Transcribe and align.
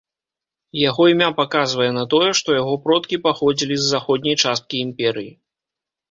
Яго 0.89 1.03
імя 1.09 1.25
паказвае 1.41 1.89
на 1.97 2.05
тое, 2.13 2.29
што 2.39 2.55
яго 2.55 2.73
продкі 2.85 3.19
паходзілі 3.25 3.77
з 3.81 3.85
заходняй 3.91 4.39
часткі 4.47 4.75
імперыі. 4.87 5.29